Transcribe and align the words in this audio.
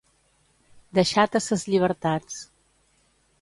Deixat 0.99 1.37
a 1.41 1.41
ses 1.49 1.67
llibertats. 1.75 2.41